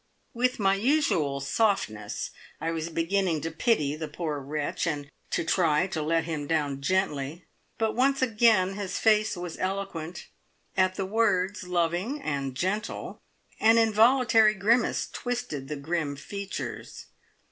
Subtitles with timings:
[0.33, 5.85] With my usual "softness" I was beginning to pity the poor wretch, and to try
[5.85, 7.45] to let him down gently;
[7.77, 10.25] but once again his face was eloquent.
[10.75, 13.21] At the words "loving and gentle,"
[13.59, 17.05] an involuntary grimace twisted the grim features.